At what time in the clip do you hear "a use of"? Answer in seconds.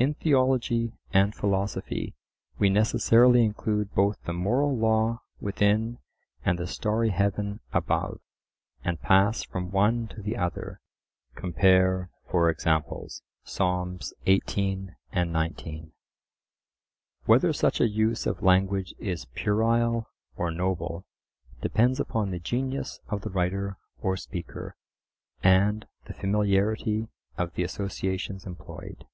17.78-18.42